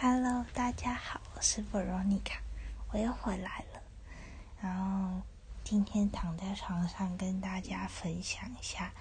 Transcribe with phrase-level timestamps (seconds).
[0.00, 2.38] Hello，大家好，我是 Veronica，
[2.92, 3.82] 我又回来了。
[4.60, 5.20] 然后
[5.64, 8.92] 今天躺在床上跟大家分享一下，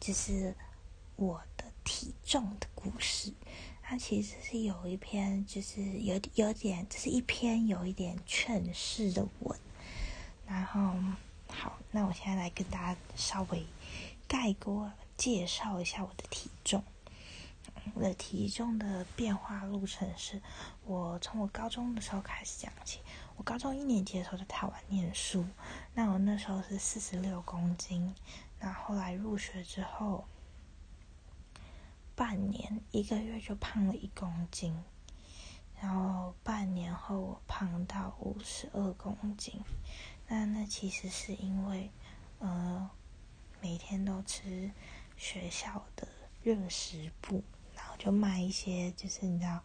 [0.00, 0.54] 就是
[1.16, 3.34] 我的体重的故事。
[3.82, 9.60] 它其实是有一篇，就是有有点，这是一篇有一点劝世的文。
[10.46, 10.94] 然后
[11.48, 13.62] 好，那我现在来跟大家稍微
[14.26, 16.82] 概括介绍一下我的体重。
[17.94, 20.40] 我的体重的变化路程是，
[20.84, 23.00] 我从我高中的时候开始讲起。
[23.36, 25.44] 我高中一年级的时候在台湾念书，
[25.94, 28.14] 那我那时候是四十六公斤。
[28.58, 30.24] 那后来入学之后，
[32.14, 34.82] 半年一个月就胖了一公斤，
[35.80, 39.60] 然后半年后我胖到五十二公斤。
[40.28, 41.90] 那那其实是因为，
[42.38, 42.90] 呃，
[43.60, 44.70] 每天都吃
[45.16, 46.08] 学校的
[46.42, 47.44] 热食部。
[47.98, 49.60] 就卖一些就是你知道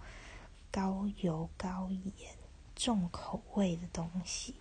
[0.72, 2.34] 高油高盐
[2.76, 4.56] 重口味的东西，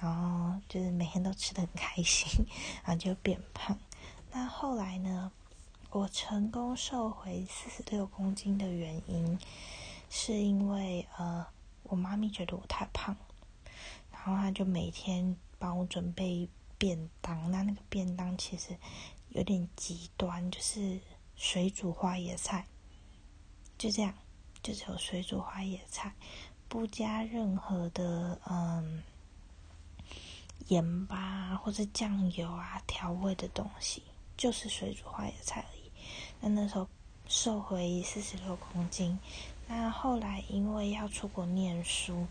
[0.00, 2.44] 然后就是每天都吃的很开心，
[2.84, 3.78] 然后就变胖。
[4.32, 5.30] 那后来呢，
[5.90, 9.38] 我成功瘦回四十六公斤的原因，
[10.08, 11.46] 是因为呃，
[11.84, 13.14] 我妈咪觉得我太胖，
[14.10, 17.50] 然后她就每天帮我准备便当。
[17.50, 18.76] 那那个便当其实
[19.28, 20.98] 有点极端，就是
[21.36, 22.66] 水煮花椰菜。
[23.82, 24.14] 就这样，
[24.62, 26.14] 就只有水煮花椰菜，
[26.68, 29.02] 不加任何的嗯
[30.68, 34.04] 盐巴或者酱油啊调味的东西，
[34.36, 35.90] 就是水煮花椰菜而已。
[36.40, 36.86] 那那时候
[37.26, 39.18] 瘦回四十六公斤，
[39.66, 42.28] 那后来因为要出国念书，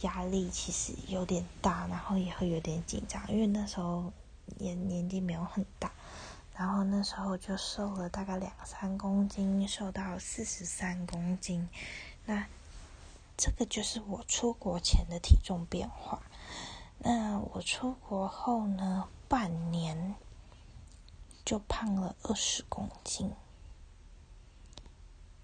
[0.00, 4.10] 压力其实有点大，然后也会有点紧张，因为那时候
[4.56, 5.92] 年年纪没有很大。
[6.56, 11.68] 然后那时候就瘦了大概两三公斤，瘦到四十三公斤。
[12.26, 12.46] 那
[13.36, 16.22] 这个就是我出国前的体重变化。
[16.98, 20.14] 那我出国后呢，半年
[21.44, 23.32] 就胖了二十公斤，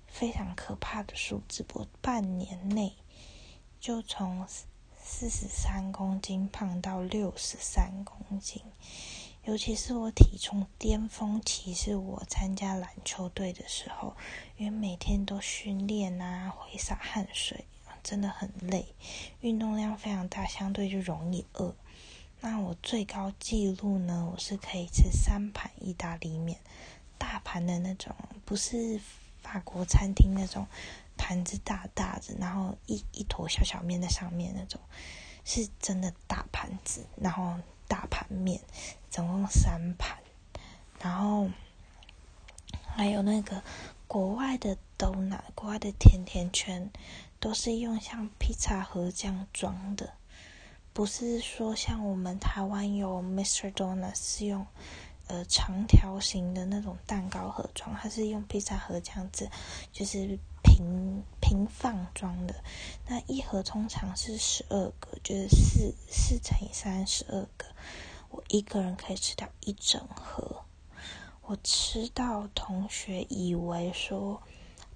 [0.06, 1.66] 非常可怕的数字。
[1.74, 2.96] 我半年内
[3.80, 4.46] 就从
[5.02, 8.62] 四十三公斤胖到六十三公斤。
[9.44, 14.14] 尤其是我体重巅峰期，是我参加篮球队的时候，
[14.58, 17.64] 因为每天都训练啊，挥洒汗水，
[18.02, 18.94] 真的很累，
[19.40, 21.74] 运动量非常大，相对就容易饿。
[22.42, 26.60] 那我最高纪录呢，我是可以吃三盘意大利面，
[27.16, 28.14] 大盘的那种，
[28.44, 29.00] 不是
[29.42, 30.66] 法国餐厅那种
[31.16, 34.78] 盘子大大的，然后一一坨小小面在上面那种，
[35.46, 37.58] 是真的大盘子，然后。
[37.90, 38.60] 大盘面，
[39.10, 40.16] 总共三盘，
[41.02, 41.50] 然后
[42.94, 43.60] 还有那个
[44.06, 46.88] 国外的豆奶，国外的甜甜圈
[47.40, 50.12] 都是用像披萨盒这样装的，
[50.92, 53.72] 不是说像我们台湾有 Mr.
[53.72, 54.64] Donut 是用
[55.26, 59.50] 呃长条形的那种蛋糕盒装，它是用披萨盒这样子，
[59.92, 60.38] 就是
[60.80, 62.54] 平平放装的。
[63.06, 67.66] 那一盒通常是十二个，就是四四乘以三十二个。
[68.30, 70.64] 我一个人可以吃掉一整盒，
[71.42, 74.40] 我吃到同学以为说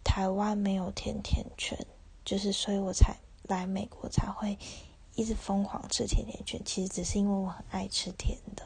[0.02, 1.78] 台湾没有甜甜圈，
[2.24, 4.58] 就是所以我才来美国才会
[5.14, 6.60] 一直疯狂吃甜甜圈。
[6.64, 8.62] 其实只是因为我很爱吃甜的，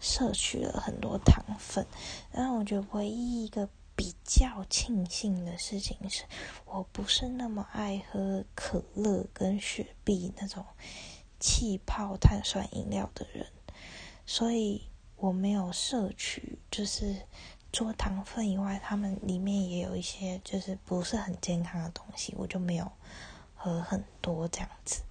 [0.00, 1.84] 摄取了很多糖分。
[2.30, 6.24] 然后我觉得唯一一个比较庆幸的事情是，
[6.64, 10.64] 我不是那么爱喝可乐跟雪碧那种
[11.38, 13.46] 气泡碳酸饮料的人。
[14.26, 17.14] 所以我没有摄取，就是
[17.72, 22.90] 除糖分以外，它们里面也有一些就是不是很健康的东西，我就没有
[23.54, 25.02] 喝很多这样子。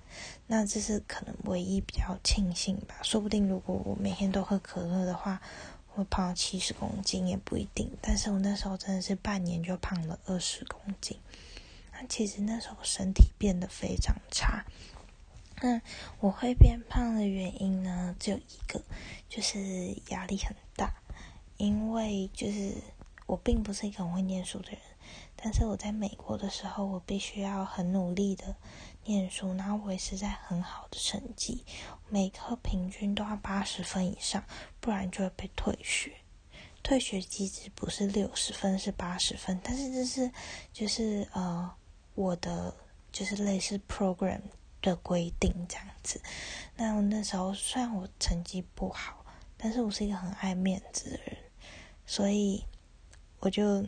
[0.45, 2.95] 那这是可能唯一比较庆幸吧。
[3.01, 5.41] 说不定如果我每天都喝可乐的话，
[5.95, 7.89] 会胖到七十公斤也不一定。
[8.01, 11.19] 但是我那时候真的是半年就胖了二十公斤，
[11.93, 14.66] 那其实那时候身体变得非常差。
[15.61, 15.81] 那
[16.19, 18.81] 我会变胖的原因呢，只有一个，
[19.29, 20.93] 就是压力很大。
[21.57, 22.73] 因为就是
[23.28, 24.79] 我并不是一个很会念书的人，
[25.35, 28.55] 但是我在美国的时候，我必须要很努力的
[29.05, 31.66] 念书，然后维持在很好的成绩，
[32.09, 34.44] 每科平均都要八十分以上，
[34.79, 36.11] 不然就会被退学。
[36.82, 40.32] 退学机制不是六十分，是八十分，但是这是
[40.72, 41.72] 就是呃
[42.16, 42.73] 我的
[43.11, 44.41] 就是类似 program。
[44.84, 46.22] 的规定这样子，
[46.76, 49.26] 那我那时候虽然我成绩不好，
[49.56, 51.38] 但是我是一个很爱面子的人，
[52.06, 52.61] 所以
[53.40, 53.82] 我就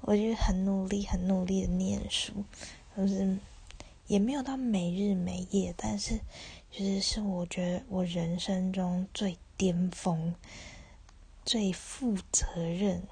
[0.00, 2.44] 我就很努力、很努力的念书，
[2.96, 3.38] 就是
[4.06, 6.18] 也没有到没日没夜，但是
[6.70, 10.34] 就是是我觉得我人生中最巅峰、
[11.44, 13.02] 最负责任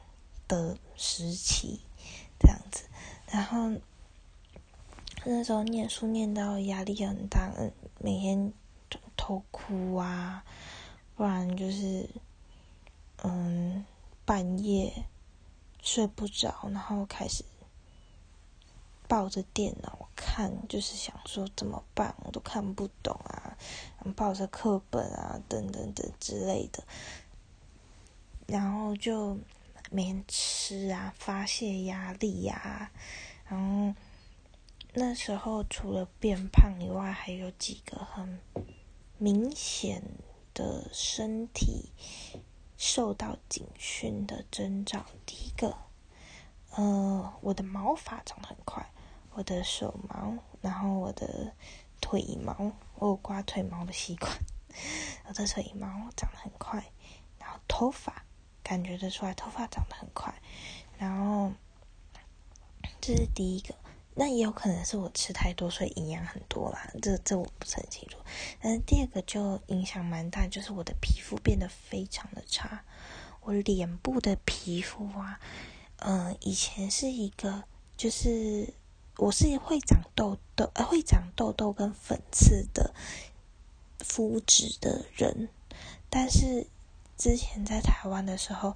[0.48, 1.81] 的时期，
[2.38, 2.84] 这样子。
[3.31, 3.70] 然后
[5.25, 7.52] 那时候念书念到压力很大，
[7.98, 8.52] 每天
[9.16, 10.42] 偷哭啊，
[11.14, 12.08] 不然就是
[13.22, 13.84] 嗯
[14.25, 15.04] 半夜
[15.82, 17.44] 睡不着，然后开始。
[19.08, 23.58] 抱着电脑看，就是想说怎么办，我都看不懂啊。
[24.14, 26.84] 抱着课本啊，等等等之类的，
[28.46, 29.36] 然后就
[29.90, 32.92] 每天吃啊，发泄压力呀。
[33.48, 33.92] 然后
[34.94, 38.38] 那时候除了变胖以外，还有几个很
[39.18, 40.04] 明显
[40.54, 41.90] 的身体
[42.80, 45.04] 受到警讯的征兆。
[45.26, 45.76] 第一个，
[46.70, 48.90] 呃，我的毛发长得很快。
[49.32, 51.54] 我的手毛，然后我的
[52.00, 54.32] 腿毛，我有刮腿毛的习惯。
[55.28, 55.86] 我的腿毛
[56.16, 56.90] 长得很快，
[57.38, 58.24] 然后头发
[58.62, 60.40] 感觉得出来，头发长得很快。
[60.96, 61.52] 然后
[62.98, 63.74] 这是第一个，
[64.20, 66.93] 那也有可能是我吃太多，所以营养很多啦。
[67.00, 68.19] 这这我不是很清楚。
[68.61, 72.84] 但是第二个就影响蛮大，就是我的皮肤变得非常的差。
[73.40, 75.40] 我脸部的皮肤啊，
[76.00, 77.64] 嗯，以前是一个
[77.96, 78.75] 就是。
[79.17, 82.94] 我是会长痘痘，呃，会长痘痘跟粉刺的
[83.99, 85.50] 肤质的人，
[86.08, 86.66] 但是
[87.19, 88.75] 之前在台湾的时候，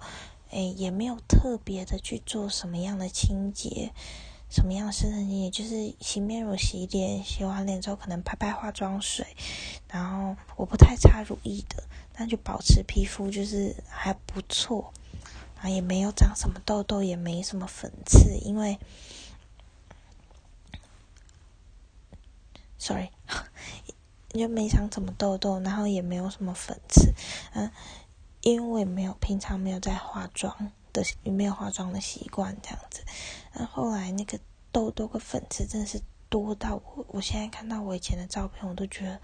[0.51, 3.95] 哎，也没有特别的去做什么样的清洁，
[4.55, 9.27] 什么样的深层清洁，就是洗面乳、洗脸，洗完脸之后可能拍拍化妆水，
[9.89, 11.83] 然后我不太擦乳液的，
[12.17, 14.95] 那就保持皮肤就是还不错，
[15.61, 18.79] 啊，也没有长什么痘痘，也没什么粉刺，因为。
[22.79, 23.09] sorry，
[24.29, 27.13] 就没长什么痘痘，然后也没有什么粉刺，
[27.55, 27.73] 嗯，
[28.43, 33.03] 因为我也没有平常没有在化妆的，没有化妆的习惯这样子，
[33.55, 34.39] 然后来那个
[34.73, 39.21] 痘痘跟粉刺真的是多到我，我现在看到我以前的照片，我都觉得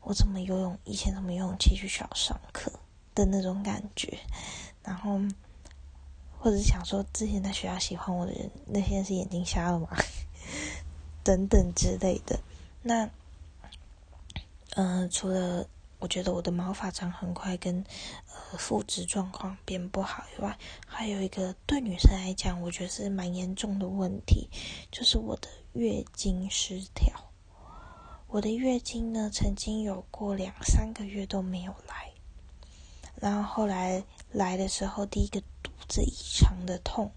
[0.00, 2.72] 我怎么游泳以前怎么游泳气去学校上课
[3.14, 4.18] 的那种感觉，
[4.82, 5.20] 然后
[6.38, 9.88] 或者想说之前在学校喜欢我的人，那些是眼睛瞎了吗？
[11.22, 12.40] 等等之类的。
[12.82, 13.10] 那，
[14.76, 15.66] 嗯，除了
[15.98, 17.84] 我觉得我的毛发长很快，跟
[18.56, 24.48] 肤质状况变不好以外，还有一个对女生来讲，我觉得是蛮严重的问题，
[24.90, 27.30] 就是我的月经失调。
[28.28, 32.12] 我的月经呢，曾经有过两三个月都没有来，
[33.16, 37.10] 然后后来来的时候，第一个肚子异常的痛，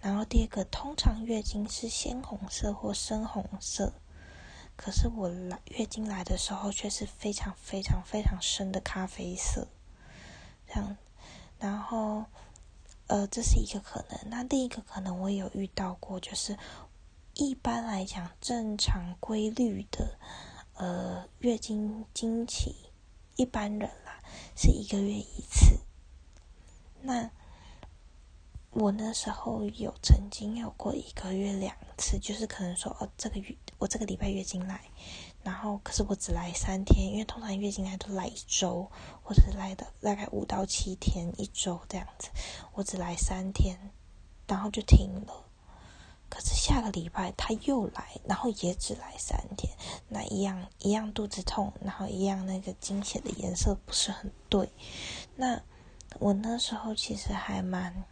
[0.00, 3.92] 然后第二个，通常月经是鲜红色或深红色。
[4.76, 9.68] 可是我来月经来的时候却是非常非常非常深的咖啡色，
[10.76, 10.96] 样，
[11.58, 12.24] 然后，
[13.06, 14.18] 呃，这是一个可能。
[14.30, 16.56] 那另一个可能我也有遇到过，就是
[17.34, 20.18] 一般来讲正常规律的，
[20.74, 22.74] 呃，月经经期，
[23.36, 24.20] 一般人啦
[24.56, 25.80] 是一个月一次。
[27.02, 27.30] 那
[28.70, 33.56] 我那时候有曾经有过一个月两次，就是可能说哦，这个月。
[33.78, 34.80] 我这个礼拜月经来，
[35.46, 38.90] 然后可是我只来三天，因为通常月经来都来一周，
[39.22, 42.30] 或者是来的大概五到七天一周这样子，
[42.74, 43.78] 我只来三天，
[44.48, 45.44] 然后就停了。
[46.28, 49.72] 可是下个礼拜他又来，然后也只来三天，
[50.08, 54.68] 那一样一样肚子痛，然后一样那个经血的颜色不是很对。
[55.36, 55.62] 那
[56.18, 58.04] 我那时候其实还蛮，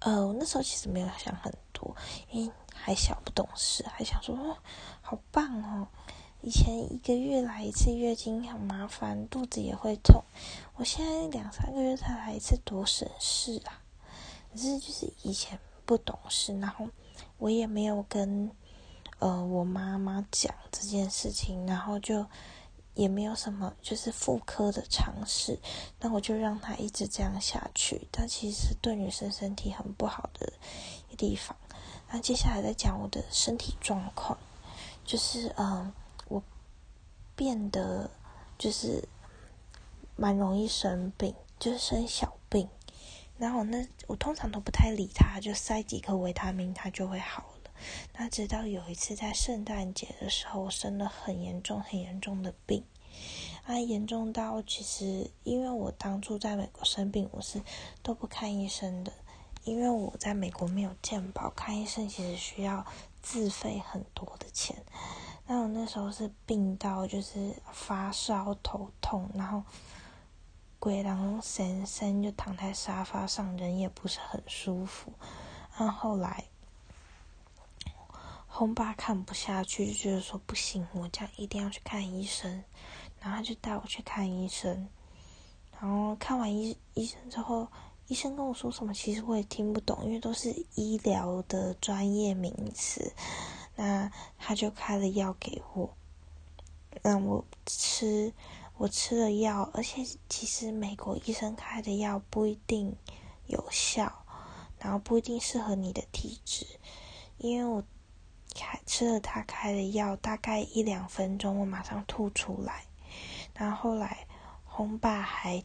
[0.00, 1.96] 呃，我那时候其实没有想很多，
[2.30, 2.52] 因为。
[2.82, 4.56] 还小不懂事，还想说哦，
[5.02, 5.88] 好棒哦！
[6.40, 10.24] 以前一个月来一次月经很麻烦，肚子也会痛。
[10.76, 13.82] 我现在两三个月才来一次，多省事啊！
[14.50, 16.88] 可是就是以前不懂事，然后
[17.36, 18.50] 我也没有跟
[19.18, 22.24] 呃我妈妈讲这件事情，然后就
[22.94, 25.58] 也没有什么就是妇科的尝试，
[26.00, 28.08] 那我就让她一直这样下去。
[28.10, 30.50] 但其实对女生身体很不好的
[31.18, 31.54] 地方。
[32.12, 34.36] 那接下来再讲我的身体状况，
[35.04, 35.92] 就是嗯，
[36.28, 36.42] 我
[37.36, 38.10] 变得
[38.58, 39.08] 就是
[40.16, 42.68] 蛮容易生病，就是生小病。
[43.38, 47.70] 然后那我通常都不太理他，就塞几颗维他命，它就会好了。
[48.18, 52.84] 那直到有一次在圣诞节的时候，我生了很严重、很严重的病，
[53.64, 57.62] 啊，严重到其实因为我当初在美国生病，我是
[58.02, 59.12] 都不看医生的。
[59.64, 62.84] 因为我在美国没有健保，看医生其实需要
[63.22, 64.76] 自费很多的钱。
[65.46, 69.62] 那我那时候是病到就是发烧、头痛，然后
[70.78, 75.12] 鬼狼神神就躺在沙发上，人也不是很舒服。
[75.76, 76.44] 然后后来。
[78.52, 82.64] 红爸看不下去，就觉得说不行，我这样一定要去看医生，
[83.20, 84.88] 然后就带我去看医生，
[85.80, 87.68] 然后看完医医生之后，
[88.10, 93.12] 医生跟我说什么，其实我也听不懂，因为都是医疗的专业名词。
[93.76, 95.96] 那他就开了药给我，
[97.02, 98.34] 让我吃，
[98.76, 102.96] 我吃了药，而且其实美国医生开的药不一定
[103.46, 104.24] 有效，
[104.80, 106.66] 然后不一定适合你的体质，
[107.38, 107.84] 因为我。
[108.52, 112.82] 开吃了他开的药，大概一两分钟，我马上吐出来。
[113.54, 114.26] 然后后来，
[114.64, 115.62] 红爸还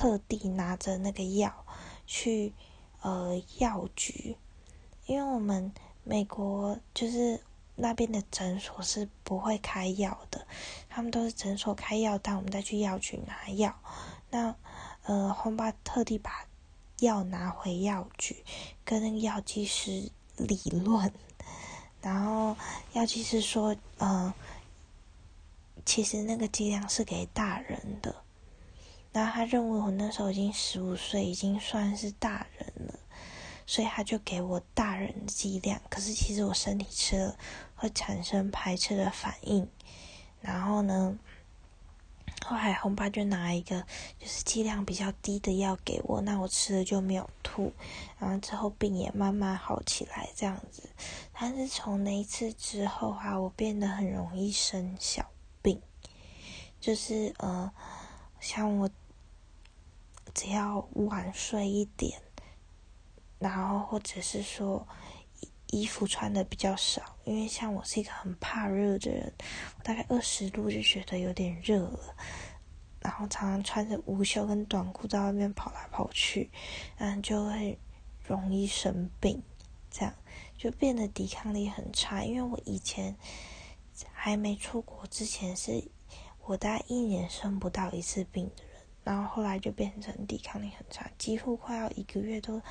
[0.00, 1.66] 特地拿着那个药
[2.06, 2.54] 去
[3.02, 4.34] 呃药局，
[5.04, 5.70] 因为我们
[6.04, 7.38] 美国就是
[7.76, 10.46] 那边的诊所是不会开药的，
[10.88, 13.78] 他们都是诊所开药单，我们再去药局拿药。
[14.30, 14.56] 那
[15.02, 16.46] 呃，红爸特地把
[17.00, 18.42] 药拿回药局，
[18.86, 21.12] 跟那个药剂师理论。
[22.00, 22.56] 然后
[22.94, 24.32] 药剂师说：“嗯，
[25.84, 28.14] 其实那个剂量是给大人的。
[29.12, 32.98] 然后他认为我那时候已经十五岁，已经算是大人了，
[33.66, 35.80] 所以他就给我大人剂量。
[35.88, 37.36] 可是其实我身体吃了
[37.74, 39.68] 会产生排斥的反应。
[40.40, 41.18] 然后呢？”
[42.42, 43.82] 后来红爸就拿一个
[44.18, 47.70] 就是剂量比较低的药给我，那我吃了就没有吐，
[48.18, 50.88] 然后之后病也慢慢好起来这样子。
[51.38, 55.82] 但是从那一次之后啊，我变得很容易生小病，
[56.80, 57.70] 就是呃，
[58.40, 58.88] 像我
[60.34, 62.20] 只要晚睡一点，
[63.38, 64.86] 然后或者是说。
[65.72, 69.32] 衣服穿的比较少，因为像我是一个很怕热的人，
[69.78, 72.16] 我大概二十度就觉得有点热了，
[72.98, 76.50] 然后常常穿着无袖跟短裤在外面跑来跑去，
[76.96, 77.78] 嗯，就会
[78.26, 79.40] 容易生病，
[79.92, 80.12] 这样
[80.58, 82.24] 就变得抵抗力很差。
[82.24, 83.14] 因为我以前
[84.12, 85.88] 还没出国之前，是
[86.46, 88.64] 我大概一年生不到一次病的，
[89.10, 92.62] 然后后来就变成抵抗力很差，几乎快要一个月都。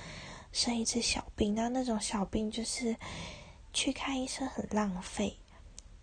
[0.52, 2.96] 生一次小病，那那种小病就是
[3.72, 5.38] 去看医生很浪费，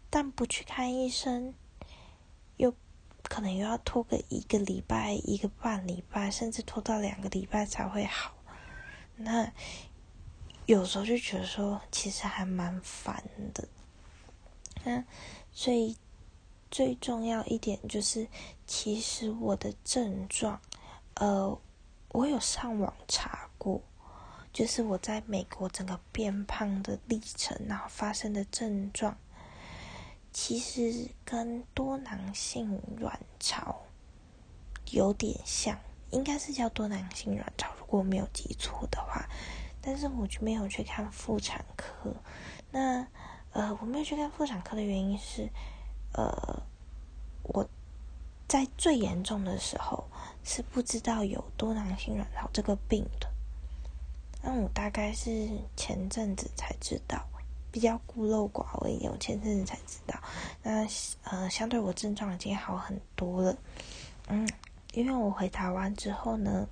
[0.08, 1.52] 但不去看医生，
[2.56, 2.72] 又
[3.24, 8.34] 可能又要拖个一个礼拜、一个半礼拜，甚至拖到两个礼拜才会好。
[9.16, 9.50] 那
[10.66, 13.66] 有时候就觉得说，其实还蛮烦的。
[14.84, 15.02] 那
[15.50, 15.96] 所以
[16.76, 18.28] 最重要一点就是，
[18.66, 20.60] 其实我的症状，
[21.14, 21.58] 呃，
[22.08, 23.80] 我有上网查过。
[24.52, 29.16] 就是我在美国整个变胖的历程，然后发生的症状，
[30.34, 33.80] 其实跟多囊性卵巢
[34.90, 35.78] 有点像，
[36.10, 39.26] 应该是叫多囊性卵巢，如果没有记错的话。
[39.80, 42.14] 但是我就没有去看妇产科。
[42.70, 43.06] 那
[43.52, 45.48] 呃，我没有去看妇产科的原因是，
[46.16, 46.62] 呃，
[47.42, 47.68] 我
[48.48, 50.04] 在最严重的时候
[50.42, 53.28] 是不知道有多囊性卵巢这个病的。
[54.42, 57.26] 那我大概是前阵子才知道，
[57.70, 59.10] 比较孤陋寡闻一点。
[59.10, 60.18] 我前阵子才知道，
[60.62, 60.86] 那
[61.24, 63.56] 呃，相对我症状已经好很多了。
[64.28, 64.48] 嗯，
[64.92, 66.68] 因为我回台湾之后呢，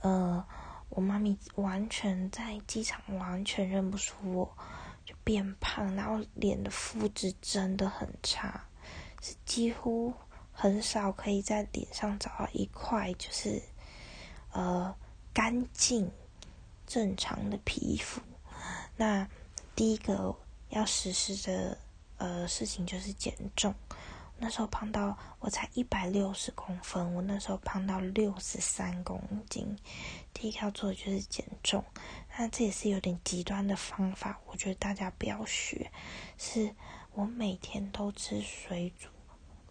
[0.00, 0.44] 呃，
[0.88, 4.56] 我妈咪完全在机场完全认不出我，
[5.28, 8.64] 变胖，然后脸的肤质真的很差，
[9.20, 10.14] 是几乎
[10.50, 13.60] 很少可以在脸上找到一块，就是
[14.52, 14.96] 呃。
[15.30, 16.10] 干净、
[16.84, 18.20] 正常的皮肤。
[18.96, 19.28] 那
[19.76, 20.34] 第一个
[20.70, 21.78] 要实施的
[22.16, 23.72] 呃事情就是减重。
[24.40, 29.76] 那时候胖到我才一百六十公分，我那时候胖到六十三公斤。
[30.32, 31.84] 第一个要做的就是减重。
[32.36, 35.90] 那这也是有点极端的方法，我觉得大家不要学。
[36.36, 36.72] 是
[37.14, 39.08] 我每天都吃水煮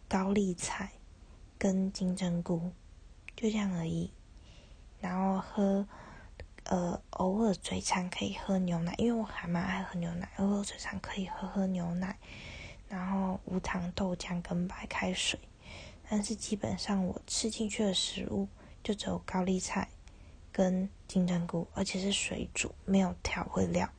[0.09, 0.91] 高丽菜
[1.57, 2.73] 跟金针菇，
[3.37, 4.11] 就这样而已。
[4.99, 5.87] 然后喝，
[6.65, 10.29] 呃，偶尔嘴馋可以喝牛奶，因为我还蛮爱喝牛奶。
[10.37, 12.17] 偶尔嘴馋可以喝喝牛奶，
[12.89, 15.39] 然后无糖豆浆跟白开水。
[16.09, 18.47] 但是基本上我吃进去的食物
[18.83, 19.89] 就只有高丽菜
[20.51, 23.89] 跟金针菇，而且是水煮，没有调味料，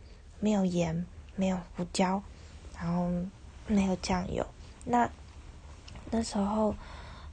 [0.41, 2.23] 没有盐，没有胡椒，
[2.79, 3.11] 然后
[3.67, 4.47] 没有酱油。
[4.87, 5.11] 那
[6.11, 6.75] 那时候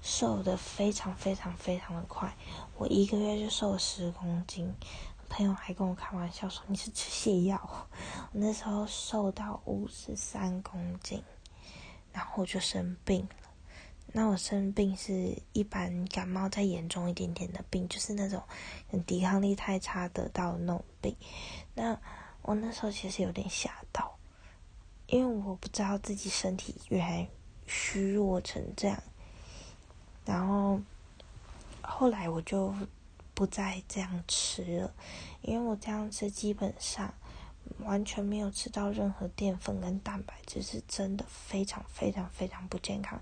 [0.01, 2.35] 瘦的非常非常非常的快，
[2.77, 4.73] 我一个月就瘦了十公斤。
[5.29, 7.87] 朋友还跟我开玩笑说你是吃泻药。
[8.33, 11.23] 我那时候瘦到五十三公斤，
[12.15, 13.51] 然后就生病了。
[14.13, 18.41] 那我生病是一般感冒再严重一点点的病，就是那种
[19.05, 21.13] 抵抗力太差得到那种病。
[21.73, 21.99] 那
[22.41, 24.17] 我那时候其实有点吓到，
[25.07, 27.27] 因为我不知道自己身体原来
[27.67, 29.03] 虚弱成这样。
[30.23, 30.79] 然后
[31.81, 32.73] 后来我就
[33.33, 34.93] 不再这样吃了，
[35.41, 37.13] 因为我这样吃基本上
[37.79, 43.19] 完全没有吃到任何淀粉跟蛋白质，是真的非常非常非常不健康。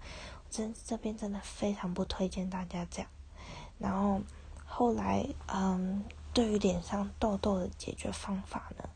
[0.50, 3.10] 真这边真的非常不推荐大家这样。
[3.80, 4.22] 然后
[4.66, 8.90] 后来，嗯，对于脸上痘痘的解决方法呢，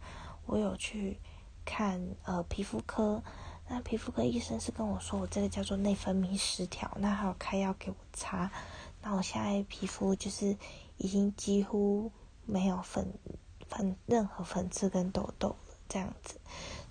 [0.45, 1.17] 我有去
[1.65, 3.23] 看呃皮肤科，
[3.67, 8.51] 那皮肤科医生是跟我说我这个叫做内分泌失调，那还有开药给我擦。
[9.01, 10.57] 那我现在皮肤就是
[10.97, 12.11] 已经几乎
[12.45, 13.13] 没有粉
[13.69, 15.55] 粉任何粉刺跟痘痘
[15.87, 16.39] 这样子。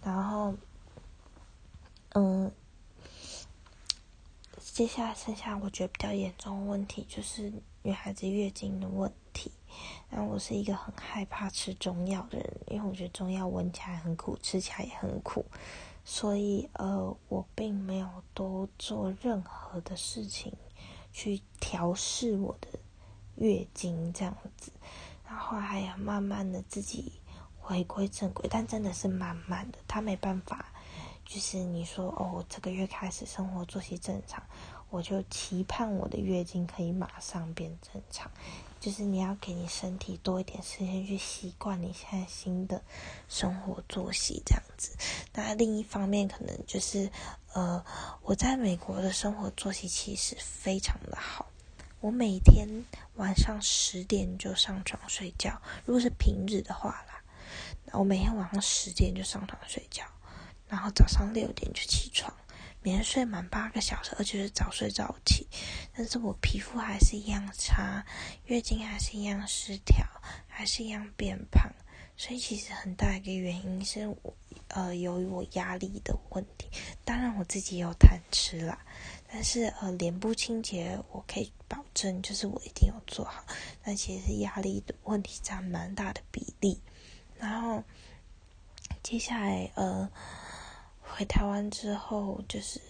[0.03, 0.55] 然后，
[2.15, 2.51] 嗯。
[4.59, 7.51] 接下来剩下我觉得比较严重的问题就是
[7.83, 9.51] 女孩子月经的问题。
[10.11, 15.47] 然后我是一个很害怕吃中药的人，因为我觉得中药闻起来很苦，吃起来也很苦，
[16.05, 20.53] 所以呃，我并没有多做任何的事情
[21.11, 22.69] 去调试我的
[23.37, 24.71] 月经这样子。
[25.27, 27.13] 然后还要慢慢的自己
[27.59, 30.67] 回归正轨，但真的是慢慢的，他没办法。
[31.25, 34.41] 就是你说哦，这个月开始生活作息正常，
[34.91, 38.31] 我就期盼我的月经可以马上变正常。
[38.79, 42.81] 就是你要给你身体多一点时间去习惯你现在新的
[43.29, 44.97] 生活作息这样子。
[45.33, 47.11] 那另一方面，可能就是
[47.53, 47.85] 呃，
[48.23, 51.47] 我在美国的生活作息其实非常的好。
[52.01, 52.85] 我每天
[53.15, 57.23] 晚上十点就上床睡觉，如果是平日的话啦，
[57.93, 60.05] 我每天晚上十点就上床睡觉。
[60.69, 62.33] 然后早上六点就起床，
[62.83, 65.47] 每天睡满八个小时，而且是早睡早起。
[65.97, 68.05] 但是我皮肤还是一样差，
[68.45, 70.05] 月经还是一样失调，
[70.49, 71.73] 还是一样变胖。
[72.17, 74.35] 所以其实很大一个原因是我，
[74.69, 76.69] 呃，由于我压力的问题。
[77.05, 78.79] 当然我自己有贪吃啦，
[79.29, 83.45] 但是呃，脸部清洁我可以保证，就是我一定有做好。
[83.83, 86.81] 但其实压力的问题占蛮大的比例。
[87.39, 87.83] 然后
[89.03, 90.11] 接下来呃。
[91.09, 92.81] 回台湾之后，就是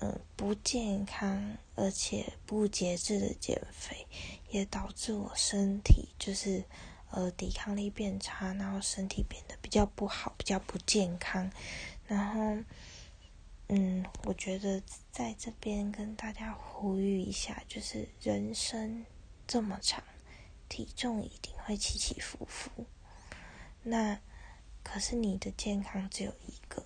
[0.00, 4.06] 嗯不健康，而且不节制的减肥，
[4.50, 6.62] 也导致我身体就是
[7.10, 11.50] 呃抵抗力变差，然后身体变得比较不好，比较不健康。
[12.06, 12.62] 然后
[13.68, 19.04] 嗯，我觉得在这边跟大家呼吁一下，就是人生
[19.46, 20.02] 这么长，
[20.68, 22.86] 体重一定会起起伏伏。
[23.82, 24.20] 那
[24.82, 26.84] 可是你的健康只有一个。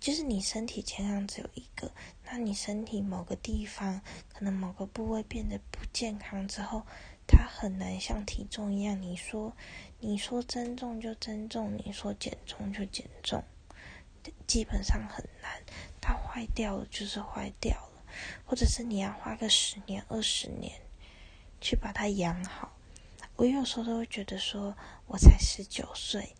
[0.00, 1.92] 就是你身体健康只有一个，
[2.24, 4.02] 那你身体某个地方
[4.34, 6.82] 可能某个部位变得不健康之后，
[7.24, 9.56] 它很难像体重一样，你说
[10.00, 13.44] 你说增重就增重，你说减重就减重，
[14.48, 15.62] 基本上很难。
[16.02, 18.02] 它坏掉了就是坏掉了，
[18.44, 20.72] 或者是你要花个十年二十年
[21.62, 22.72] 去把它养好。
[23.36, 26.34] 我有时候都会觉得说，我才十九岁，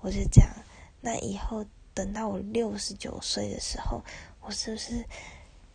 [0.00, 0.50] 我是这样，
[1.02, 1.66] 那以后。
[1.92, 4.02] 等到我六十九岁的时候，
[4.40, 5.04] 我是不是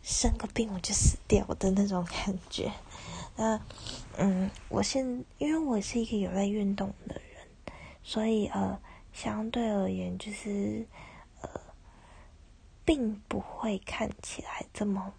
[0.02, 2.71] 生个病我就死掉的那种感觉？
[3.36, 3.60] 那
[4.17, 5.06] 嗯，我现
[5.38, 8.80] 因为我是一个有在运动的人，所以呃，
[9.12, 10.88] 相对而言就是，
[12.86, 15.13] 并不会看起来这么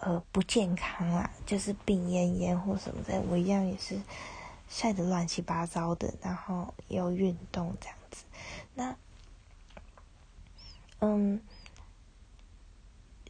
[0.00, 3.20] 呃不健康啦，就是病恹恹或什么的。
[3.22, 4.00] 我一样也是
[4.68, 8.24] 晒得乱七八糟的，然后有运动这样子。
[8.74, 8.96] 那
[11.00, 11.42] 嗯，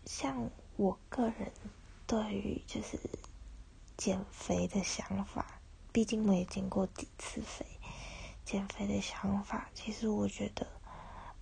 [0.05, 1.51] 像我个人
[2.07, 3.01] 对于就是
[3.97, 5.61] 减肥的想法，
[5.93, 7.65] 毕竟我也减过几次肥。
[8.45, 10.67] 减肥的想法，其实我觉得，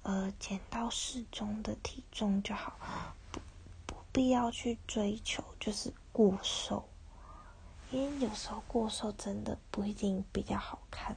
[0.03, 2.77] 呃，减到适中的体重就好，
[3.31, 3.41] 不
[3.87, 6.89] 不必要去追求就是过瘦，
[7.91, 11.17] 因为有时候过瘦真的不一定比较好看。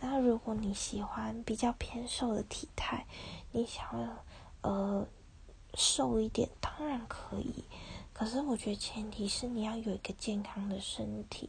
[0.00, 3.06] 那如果你喜欢比较偏瘦的体态，
[3.52, 4.24] 你想要。
[4.62, 5.06] 呃，
[5.74, 7.62] 瘦一点当然可以，
[8.12, 11.48] 可是我觉得前提是你要有一个健康的身体，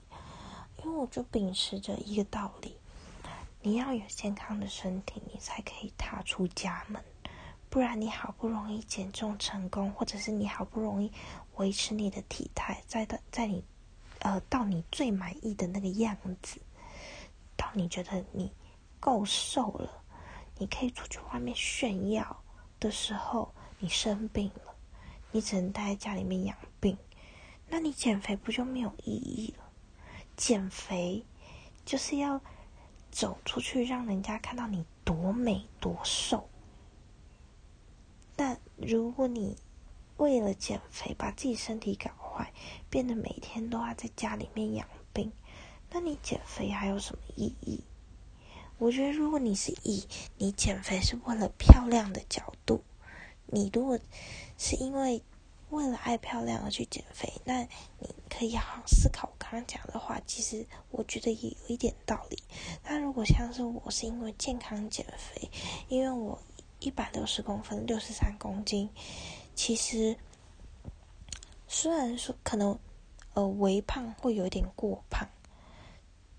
[0.84, 2.78] 因为我就秉持着一个道理，
[3.68, 7.04] 你要有健康的身体，你才可以踏出家门，
[7.70, 11.12] 不然你好不容易减重成功，或者是你好不容易
[11.58, 13.62] 维持你的体态，在的在你
[14.20, 16.62] 呃到你最满意的那个样子，
[17.58, 18.54] 到你觉得你
[19.02, 20.02] 够瘦了，
[20.58, 22.42] 你可以出去外面炫耀
[22.80, 24.74] 的时候，你生病了，
[25.34, 26.98] 你只能待在家里面养病，
[27.68, 29.66] 那你减肥不就没有意义了？
[30.38, 31.26] 减肥
[31.84, 32.40] 就是要
[33.18, 36.48] 走出去，让人家看到你多美多瘦。
[38.36, 39.58] 但如果你
[40.18, 42.54] 为了减肥把自己身体搞坏，
[42.92, 45.32] 变得每天都要在家里面养病，
[45.90, 47.84] 那你减肥还有什么意义？
[48.78, 50.06] 我觉得，如果你是以
[50.38, 52.84] 你减肥是为了漂亮的角度，
[53.48, 54.00] 你如果
[54.60, 55.24] 是因为
[55.70, 57.62] 为了爱漂亮而去减肥，那
[58.00, 60.20] 你可以好好思考我刚刚讲的话。
[60.26, 62.42] 其实我觉得也有一点道理。
[62.84, 65.50] 那如果像是我是因为健康减肥，
[65.88, 66.40] 因为我。
[66.80, 68.88] 一百六十公分，六十三公斤，
[69.56, 70.16] 其实
[71.68, 72.78] 虽然说可能
[73.34, 75.28] 呃微胖会有点过胖，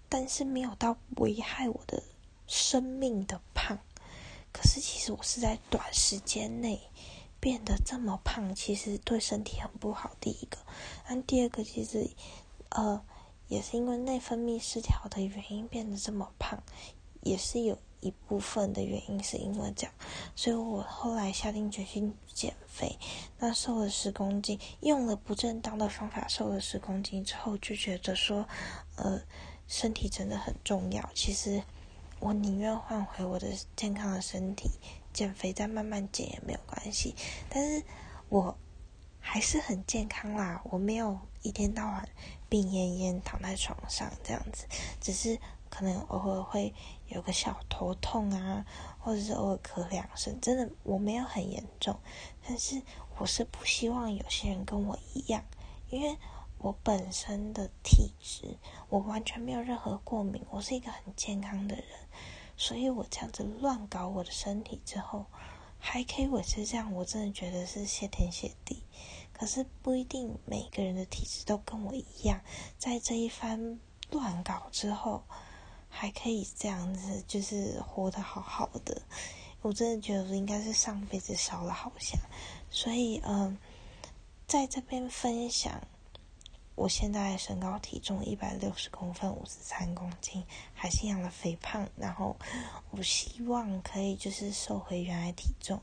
[0.08, 2.00] 但是没有到危害我的
[2.46, 3.76] 生命的胖。
[4.52, 6.80] 可是其实我是在短时间内
[7.40, 10.12] 变得这么胖，其实对身体很不好。
[10.20, 10.58] 第一个，
[11.08, 12.10] 那第二个其实
[12.70, 13.02] 呃
[13.48, 16.62] 也是因为内分泌失调的原因变得这么胖，
[17.22, 17.78] 也是有。
[18.00, 19.92] 一部分的原因是因为这样，
[20.36, 22.96] 所以我后来下定决心减肥。
[23.40, 28.46] 那瘦了十公斤，用了不正当的方法瘦了十公斤之后，就觉得说，
[28.94, 29.20] 呃，
[29.66, 31.10] 身体真的很重要。
[31.12, 31.60] 其实
[32.20, 34.70] 我宁愿换回我的健康的身体，
[35.18, 37.14] 减肥再慢慢减也没有关系。
[37.48, 37.82] 但是
[38.28, 38.56] 我
[39.18, 42.08] 还是很健康啦，我没有一天到晚
[42.48, 44.66] 病恹恹躺在床上这样子，
[45.00, 45.38] 只是。
[45.70, 46.72] 可能偶尔会
[47.08, 48.64] 有个小头痛啊，
[48.98, 51.94] 或者是偶尔咳两声，真的我没有很严重，
[52.42, 52.80] 但是
[53.18, 55.44] 我是不希望有些人跟我一样，
[55.90, 56.16] 因为
[56.56, 58.56] 我本身的体质，
[58.88, 61.84] 我完全没有任何过敏，我是一个很健康的人，
[62.58, 65.24] 所以我这样子乱搞我的身体之后，
[65.78, 68.82] 还可以维持这样，我真的觉得是谢天谢地。
[69.32, 72.38] 可是不一定每个人的体质都跟我一样，
[72.76, 75.22] 在这一番乱搞之后。
[75.90, 79.00] 还可以这样子，就是活得好好的，
[79.62, 82.20] 我真的觉得应该是上辈子烧了好香，
[82.70, 83.56] 所以嗯，
[84.46, 85.80] 在这边分享，
[86.78, 92.36] 我现在身高体重一百六十公分，五十三公斤，还是养了肥胖，然后
[92.92, 95.82] 我希望可以就是瘦回原来体重，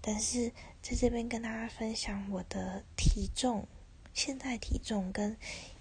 [0.00, 0.48] 但是
[0.80, 3.68] 在这边跟大家分享我的体重，
[4.14, 5.36] 现在体重跟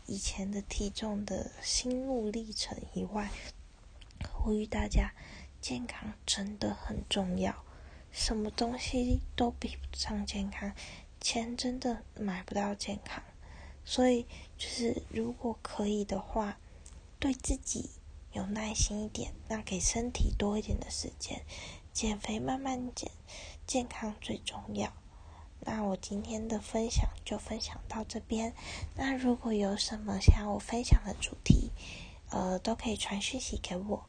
[0.05, 3.29] 以前的体重的心路历程以外。
[4.33, 5.13] 呼吁大家，
[5.61, 7.63] 健康真的很重要，
[8.11, 10.73] 什么东西都比不上健康，
[11.21, 13.23] 钱真的买不到健康，
[13.91, 14.25] 所以
[14.57, 16.57] 就是如果可以的话，
[17.19, 17.89] 对自己
[18.31, 21.41] 有耐心一点，那给身体多一点的时间，
[21.91, 23.11] 减肥慢慢减，
[23.67, 24.93] 健康最重要。
[25.59, 28.53] 那我今天的分享就分享到这边，
[28.95, 31.71] 那如果有什么想要我分享的主题，
[32.29, 34.05] 呃，都可以传讯息给我。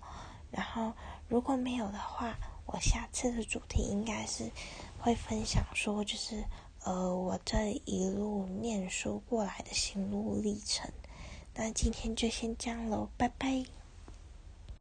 [0.53, 0.93] 然后，
[1.27, 4.49] 如果没有的话，我下次的主题应该是
[5.01, 6.45] 会分享说，就是
[6.85, 10.91] 呃，我这一路念书过来的心路历程。
[11.55, 13.65] 那今天就先这样喽，拜拜。